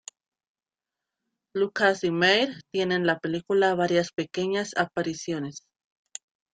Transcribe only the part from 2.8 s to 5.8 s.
en la película varias pequeñas apariciones.